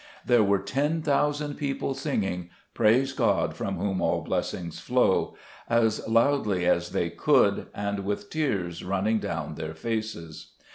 "There 0.25 0.41
were 0.43 0.57
ten 0.57 1.03
thousand 1.03 1.57
people 1.59 1.93
singing 1.93 2.45
■ 2.45 2.49
Praise 2.73 3.13
God 3.13 3.55
from 3.55 3.75
whom 3.77 4.01
all 4.01 4.21
blessings 4.21 4.79
flow' 4.79 5.35
as 5.69 6.07
loudly 6.07 6.65
as 6.65 6.89
they 6.89 7.11
could, 7.11 7.67
and 7.75 8.03
with 8.03 8.31
tears 8.31 8.83
running 8.83 9.19
down 9.19 9.53
their 9.53 9.75
faces. 9.75 10.53